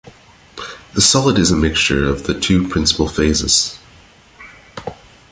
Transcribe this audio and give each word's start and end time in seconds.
The 0.95 1.01
solid 1.01 1.37
is 1.37 1.51
a 1.51 1.55
mixture 1.55 2.09
of 2.09 2.23
the 2.23 2.33
two 2.33 2.67
principal 2.67 3.07
phases. 3.07 3.77